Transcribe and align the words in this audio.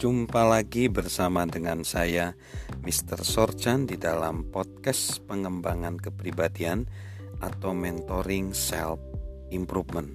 Jumpa 0.00 0.48
lagi 0.48 0.88
bersama 0.88 1.44
dengan 1.44 1.84
saya 1.84 2.32
Mr. 2.88 3.20
Sorchan 3.20 3.84
di 3.84 4.00
dalam 4.00 4.48
podcast 4.48 5.20
pengembangan 5.28 6.00
kepribadian 6.00 6.88
atau 7.44 7.76
mentoring 7.76 8.56
self 8.56 8.96
improvement. 9.52 10.08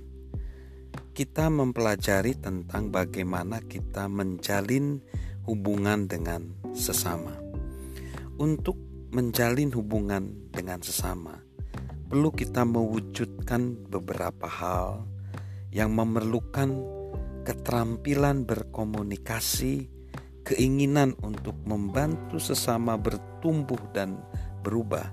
Kita 1.14 1.54
mempelajari 1.54 2.34
tentang 2.34 2.90
bagaimana 2.90 3.62
kita 3.62 4.10
menjalin 4.10 5.06
hubungan 5.46 6.10
dengan 6.10 6.50
sesama. 6.74 7.38
Untuk 8.42 8.82
menjalin 9.14 9.70
hubungan 9.70 10.50
dengan 10.50 10.82
sesama, 10.82 11.46
perlu 12.10 12.34
kita 12.34 12.66
mewujudkan 12.66 13.86
beberapa 13.86 14.50
hal 14.50 15.06
yang 15.70 15.94
memerlukan 15.94 16.95
keterampilan 17.45 18.44
berkomunikasi, 18.44 19.86
keinginan 20.41 21.13
untuk 21.22 21.53
membantu 21.63 22.41
sesama 22.41 22.98
bertumbuh 22.98 23.80
dan 23.94 24.17
berubah, 24.66 25.05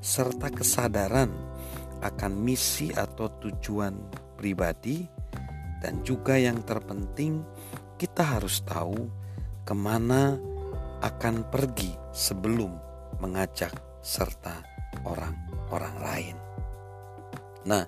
serta 0.00 0.48
kesadaran 0.48 1.28
akan 2.00 2.32
misi 2.40 2.88
atau 2.90 3.28
tujuan 3.38 4.00
pribadi, 4.40 5.04
dan 5.84 6.00
juga 6.00 6.40
yang 6.40 6.64
terpenting, 6.64 7.44
kita 8.00 8.40
harus 8.40 8.64
tahu 8.64 9.04
ke 9.68 9.76
mana 9.76 10.40
akan 11.04 11.52
pergi 11.52 11.92
sebelum 12.16 12.72
mengajak 13.20 13.72
serta 14.00 14.64
orang-orang 15.04 15.96
lain. 16.00 16.36
Nah, 17.64 17.84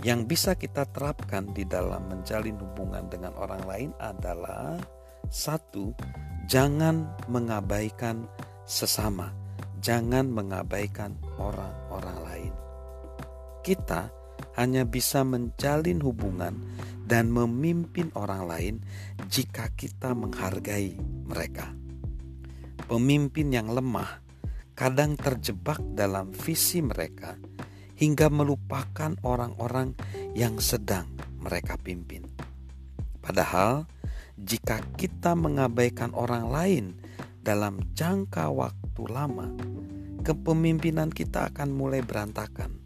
yang 0.00 0.24
bisa 0.24 0.56
kita 0.56 0.88
terapkan 0.88 1.52
di 1.52 1.68
dalam 1.68 2.08
menjalin 2.08 2.56
hubungan 2.56 3.04
dengan 3.12 3.36
orang 3.36 3.62
lain 3.68 3.90
adalah 4.00 4.80
satu, 5.28 5.92
jangan 6.48 7.04
mengabaikan 7.28 8.24
sesama, 8.64 9.28
jangan 9.84 10.32
mengabaikan 10.32 11.20
orang-orang 11.36 12.18
lain. 12.24 12.52
Kita 13.60 14.08
hanya 14.56 14.88
bisa 14.88 15.20
menjalin 15.20 16.00
hubungan 16.00 16.56
dan 17.04 17.28
memimpin 17.28 18.08
orang 18.16 18.48
lain 18.48 18.74
jika 19.28 19.68
kita 19.76 20.16
menghargai 20.16 20.96
mereka. 21.28 21.76
Pemimpin 22.88 23.52
yang 23.52 23.68
lemah 23.68 24.24
kadang 24.72 25.12
terjebak 25.14 25.78
dalam 25.92 26.32
visi 26.32 26.80
mereka 26.80 27.36
hingga 28.00 28.32
melupakan 28.32 29.12
orang-orang 29.20 29.92
yang 30.32 30.56
sedang 30.56 31.04
mereka 31.36 31.76
pimpin. 31.76 32.24
Padahal, 33.20 33.84
jika 34.40 34.80
kita 34.96 35.36
mengabaikan 35.36 36.16
orang 36.16 36.48
lain 36.48 36.84
dalam 37.44 37.84
jangka 37.92 38.48
waktu 38.48 39.02
lama, 39.04 39.52
kepemimpinan 40.24 41.12
kita 41.12 41.52
akan 41.52 41.76
mulai 41.76 42.00
berantakan. 42.00 42.80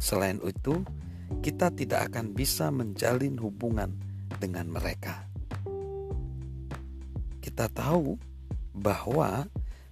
Selain 0.00 0.40
itu, 0.40 0.80
kita 1.44 1.68
tidak 1.68 2.08
akan 2.08 2.32
bisa 2.32 2.72
menjalin 2.72 3.36
hubungan 3.36 3.92
dengan 4.40 4.72
mereka. 4.72 5.28
Kita 7.44 7.68
tahu 7.68 8.16
bahwa 8.72 9.44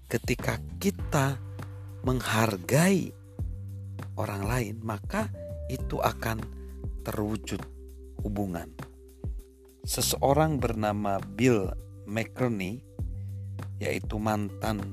ketika 0.08 0.56
kita 0.80 1.36
menghargai 2.00 3.20
orang 4.21 4.45
lain, 4.45 4.77
maka 4.85 5.33
itu 5.73 5.97
akan 5.97 6.45
terwujud 7.01 7.65
hubungan. 8.21 8.69
Seseorang 9.81 10.61
bernama 10.61 11.17
Bill 11.25 11.73
McCartney, 12.05 12.85
yaitu 13.80 14.20
mantan 14.20 14.92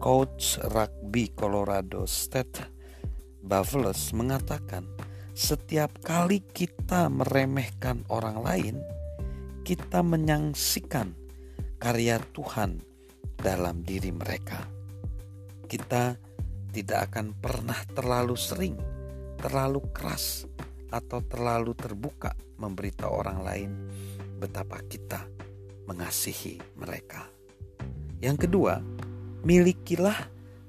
coach 0.00 0.56
rugby 0.72 1.28
Colorado 1.36 2.08
State 2.08 2.64
Buffaloes 3.44 4.16
mengatakan, 4.16 4.88
setiap 5.36 6.00
kali 6.00 6.40
kita 6.40 7.12
meremehkan 7.12 8.08
orang 8.08 8.40
lain, 8.40 8.76
kita 9.60 10.00
menyaksikan 10.00 11.12
karya 11.76 12.16
Tuhan 12.32 12.80
dalam 13.36 13.84
diri 13.84 14.12
mereka. 14.12 14.64
Kita 15.64 16.16
tidak 16.70 17.10
akan 17.10 17.34
pernah 17.34 17.78
terlalu 17.90 18.38
sering, 18.38 18.78
terlalu 19.42 19.82
keras, 19.90 20.46
atau 20.90 21.22
terlalu 21.22 21.74
terbuka 21.74 22.34
memberitahu 22.58 23.10
orang 23.10 23.38
lain 23.42 23.70
betapa 24.42 24.82
kita 24.86 25.22
mengasihi 25.86 26.58
mereka. 26.78 27.26
Yang 28.20 28.46
kedua, 28.46 28.82
milikilah 29.46 30.28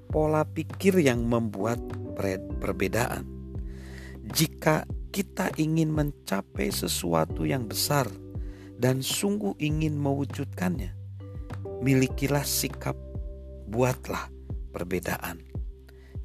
pola 0.09 0.45
pikir 0.45 1.01
yang 1.01 1.25
membuat 1.25 1.81
perbedaan. 2.62 3.25
Jika 4.31 4.85
kita 5.12 5.51
ingin 5.59 5.91
mencapai 5.91 6.72
sesuatu 6.72 7.44
yang 7.44 7.68
besar 7.68 8.07
dan 8.79 9.03
sungguh 9.03 9.57
ingin 9.59 10.00
mewujudkannya, 10.00 10.95
milikilah 11.83 12.45
sikap 12.45 12.95
buatlah 13.68 14.31
perbedaan 14.72 15.50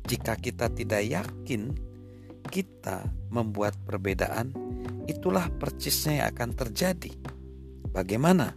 jika 0.06 0.38
kita 0.38 0.70
tidak 0.70 1.02
yakin 1.02 1.74
kita 2.46 3.10
membuat 3.26 3.74
perbedaan, 3.82 4.54
itulah 5.10 5.50
percisnya 5.58 6.22
yang 6.22 6.28
akan 6.30 6.50
terjadi. 6.54 7.12
Bagaimana 7.90 8.54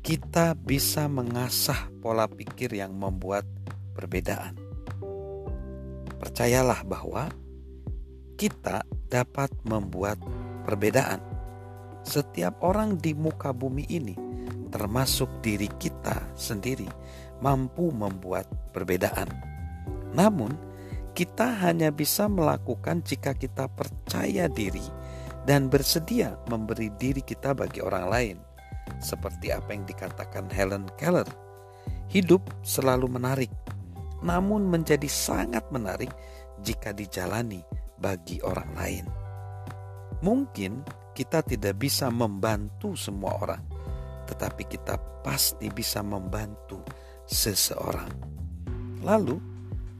kita 0.00 0.56
bisa 0.56 1.04
mengasah 1.04 1.92
pola 2.00 2.24
pikir 2.24 2.72
yang 2.72 2.96
membuat 2.96 3.44
perbedaan? 3.92 4.56
Percayalah 6.16 6.80
bahwa 6.88 7.28
kita 8.40 8.88
dapat 9.12 9.52
membuat 9.68 10.16
perbedaan. 10.64 11.20
Setiap 12.08 12.64
orang 12.64 12.96
di 12.96 13.12
muka 13.12 13.52
bumi 13.52 13.84
ini, 13.92 14.16
termasuk 14.72 15.28
diri 15.44 15.68
kita 15.76 16.32
sendiri, 16.32 16.88
mampu 17.44 17.92
membuat 17.92 18.48
perbedaan 18.72 19.57
namun, 20.16 20.56
kita 21.12 21.50
hanya 21.66 21.90
bisa 21.90 22.30
melakukan 22.30 23.02
jika 23.02 23.34
kita 23.34 23.66
percaya 23.66 24.46
diri 24.46 24.84
dan 25.48 25.66
bersedia 25.66 26.38
memberi 26.46 26.92
diri 27.00 27.24
kita 27.24 27.56
bagi 27.56 27.82
orang 27.82 28.06
lain. 28.06 28.36
Seperti 29.02 29.50
apa 29.50 29.74
yang 29.74 29.84
dikatakan 29.84 30.46
Helen 30.48 30.86
Keller, 30.94 31.26
hidup 32.08 32.46
selalu 32.62 33.10
menarik, 33.10 33.52
namun 34.22 34.70
menjadi 34.70 35.10
sangat 35.10 35.66
menarik 35.74 36.12
jika 36.62 36.94
dijalani 36.94 37.66
bagi 37.98 38.38
orang 38.46 38.70
lain. 38.78 39.04
Mungkin 40.22 40.82
kita 41.18 41.42
tidak 41.42 41.82
bisa 41.82 42.10
membantu 42.14 42.94
semua 42.94 43.34
orang, 43.42 43.62
tetapi 44.30 44.70
kita 44.70 44.98
pasti 45.26 45.66
bisa 45.70 45.98
membantu 46.02 46.82
seseorang. 47.26 48.10
Lalu, 49.02 49.57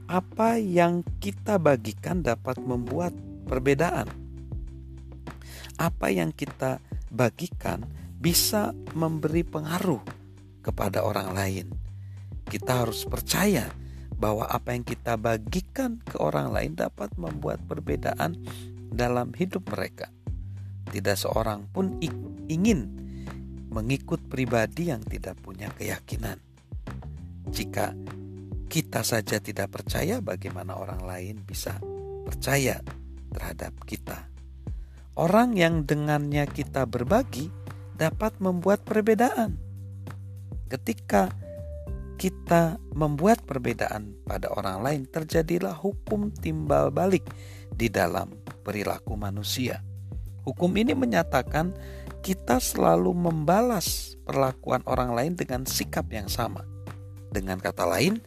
apa 0.08 0.56
yang 0.56 1.04
kita 1.20 1.60
bagikan 1.60 2.24
dapat 2.24 2.56
membuat 2.64 3.12
perbedaan. 3.44 4.08
Apa 5.76 6.08
yang 6.08 6.32
kita 6.32 6.80
bagikan 7.12 7.84
bisa 8.18 8.72
memberi 8.96 9.44
pengaruh 9.44 10.00
kepada 10.64 11.04
orang 11.04 11.36
lain. 11.36 11.66
Kita 12.48 12.82
harus 12.82 13.04
percaya 13.04 13.68
bahwa 14.16 14.48
apa 14.48 14.74
yang 14.74 14.82
kita 14.82 15.14
bagikan 15.20 16.00
ke 16.02 16.18
orang 16.18 16.50
lain 16.50 16.72
dapat 16.74 17.12
membuat 17.20 17.62
perbedaan 17.68 18.34
dalam 18.90 19.30
hidup 19.36 19.68
mereka. 19.70 20.08
Tidak 20.88 21.14
seorang 21.14 21.68
pun 21.68 22.00
ingin 22.48 22.80
mengikut 23.68 24.24
pribadi 24.26 24.88
yang 24.88 25.04
tidak 25.04 25.36
punya 25.44 25.68
keyakinan. 25.76 26.40
Jika 27.52 27.92
kita 28.68 29.00
saja 29.00 29.40
tidak 29.40 29.72
percaya, 29.72 30.20
bagaimana 30.20 30.76
orang 30.76 31.02
lain 31.02 31.36
bisa 31.42 31.80
percaya 32.28 32.84
terhadap 33.32 33.72
kita? 33.88 34.28
Orang 35.18 35.58
yang 35.58 35.82
dengannya 35.82 36.46
kita 36.46 36.86
berbagi 36.86 37.50
dapat 37.98 38.38
membuat 38.38 38.86
perbedaan. 38.86 39.58
Ketika 40.70 41.32
kita 42.20 42.78
membuat 42.92 43.42
perbedaan 43.42 44.14
pada 44.22 44.52
orang 44.52 44.84
lain, 44.84 45.02
terjadilah 45.10 45.74
hukum 45.74 46.30
timbal 46.30 46.92
balik 46.92 47.24
di 47.72 47.90
dalam 47.90 48.30
perilaku 48.62 49.18
manusia. 49.18 49.80
Hukum 50.46 50.70
ini 50.76 50.92
menyatakan 50.94 51.72
kita 52.20 52.58
selalu 52.58 53.14
membalas 53.14 54.18
perlakuan 54.26 54.82
orang 54.84 55.14
lain 55.14 55.32
dengan 55.38 55.64
sikap 55.64 56.10
yang 56.10 56.26
sama. 56.26 56.66
Dengan 57.28 57.62
kata 57.62 57.86
lain, 57.86 58.18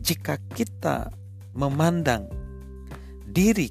jika 0.00 0.40
kita 0.56 1.12
memandang 1.52 2.30
diri 3.28 3.68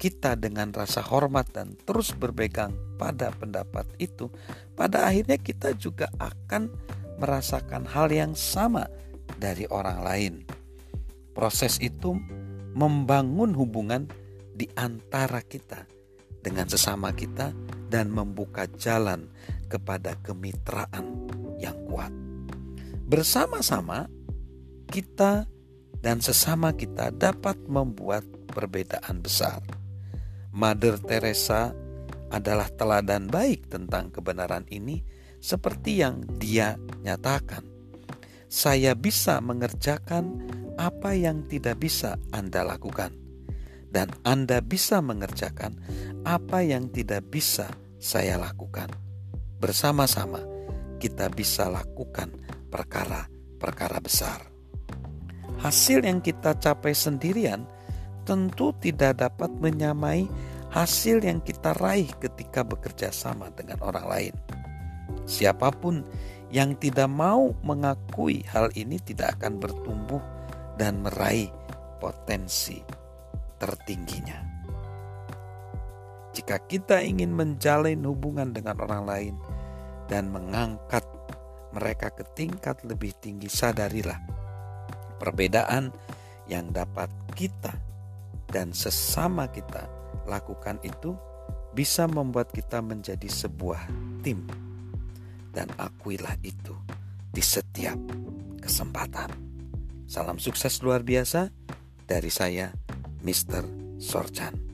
kita 0.00 0.32
dengan 0.38 0.72
rasa 0.72 1.04
hormat 1.04 1.52
dan 1.52 1.76
terus 1.84 2.16
berpegang 2.16 2.72
pada 2.96 3.28
pendapat 3.36 3.84
itu, 4.00 4.32
pada 4.72 5.04
akhirnya 5.08 5.36
kita 5.36 5.76
juga 5.76 6.08
akan 6.16 6.72
merasakan 7.20 7.84
hal 7.84 8.08
yang 8.08 8.32
sama 8.32 8.88
dari 9.36 9.68
orang 9.68 10.00
lain. 10.00 10.34
Proses 11.36 11.76
itu 11.84 12.16
membangun 12.72 13.52
hubungan 13.52 14.08
di 14.56 14.64
antara 14.76 15.44
kita 15.44 15.84
dengan 16.40 16.64
sesama 16.64 17.12
kita 17.12 17.52
dan 17.92 18.08
membuka 18.08 18.64
jalan 18.80 19.28
kepada 19.68 20.16
kemitraan 20.24 21.28
yang 21.60 21.76
kuat. 21.88 22.12
Bersama-sama 23.10 24.08
kita 24.90 25.46
dan 26.02 26.18
sesama 26.18 26.74
kita 26.74 27.14
dapat 27.14 27.56
membuat 27.70 28.26
perbedaan 28.50 29.22
besar. 29.22 29.62
Mother 30.50 30.98
Teresa 30.98 31.70
adalah 32.34 32.66
teladan 32.74 33.30
baik 33.30 33.70
tentang 33.70 34.10
kebenaran 34.10 34.66
ini 34.68 35.02
seperti 35.38 36.02
yang 36.02 36.26
dia 36.42 36.74
nyatakan. 37.06 37.62
Saya 38.50 38.98
bisa 38.98 39.38
mengerjakan 39.38 40.50
apa 40.74 41.14
yang 41.14 41.46
tidak 41.46 41.78
bisa 41.78 42.18
Anda 42.34 42.66
lakukan 42.66 43.14
dan 43.94 44.10
Anda 44.26 44.58
bisa 44.58 44.98
mengerjakan 44.98 45.78
apa 46.26 46.66
yang 46.66 46.90
tidak 46.90 47.30
bisa 47.30 47.70
saya 48.02 48.38
lakukan. 48.38 48.90
Bersama-sama 49.62 50.42
kita 50.98 51.30
bisa 51.30 51.70
lakukan 51.70 52.34
perkara-perkara 52.70 53.98
besar. 54.02 54.49
Hasil 55.60 56.08
yang 56.08 56.24
kita 56.24 56.56
capai 56.56 56.96
sendirian 56.96 57.68
tentu 58.24 58.72
tidak 58.80 59.20
dapat 59.20 59.52
menyamai 59.60 60.24
hasil 60.72 61.20
yang 61.20 61.44
kita 61.44 61.76
raih 61.76 62.08
ketika 62.16 62.64
bekerja 62.64 63.12
sama 63.12 63.52
dengan 63.52 63.76
orang 63.84 64.06
lain. 64.08 64.34
Siapa 65.28 65.68
pun 65.76 66.00
yang 66.48 66.72
tidak 66.80 67.12
mau 67.12 67.52
mengakui 67.60 68.40
hal 68.48 68.72
ini 68.72 68.96
tidak 69.04 69.36
akan 69.36 69.60
bertumbuh 69.60 70.22
dan 70.80 71.04
meraih 71.04 71.52
potensi 72.00 72.80
tertingginya. 73.60 74.40
Jika 76.32 76.56
kita 76.64 77.04
ingin 77.04 77.36
menjalin 77.36 78.00
hubungan 78.08 78.56
dengan 78.56 78.80
orang 78.80 79.02
lain 79.04 79.34
dan 80.08 80.32
mengangkat 80.32 81.04
mereka 81.76 82.08
ke 82.16 82.24
tingkat 82.32 82.80
lebih 82.86 83.12
tinggi, 83.20 83.46
sadarilah 83.46 84.39
perbedaan 85.20 85.92
yang 86.48 86.72
dapat 86.72 87.12
kita 87.36 87.76
dan 88.48 88.72
sesama 88.72 89.46
kita 89.52 89.86
lakukan 90.24 90.80
itu 90.82 91.14
bisa 91.76 92.10
membuat 92.10 92.50
kita 92.50 92.82
menjadi 92.82 93.28
sebuah 93.28 93.86
tim. 94.24 94.42
Dan 95.50 95.70
akuilah 95.78 96.38
itu 96.46 96.74
di 97.30 97.42
setiap 97.42 97.98
kesempatan. 98.62 99.30
Salam 100.10 100.38
sukses 100.42 100.82
luar 100.82 101.06
biasa 101.06 101.50
dari 102.06 102.30
saya, 102.30 102.74
Mr. 103.22 103.62
Sorchan. 104.02 104.69